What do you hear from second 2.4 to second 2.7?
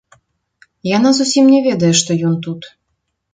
тут.